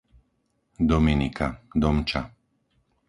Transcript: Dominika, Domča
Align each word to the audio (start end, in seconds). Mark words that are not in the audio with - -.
Dominika, 0.89 1.47
Domča 1.81 2.21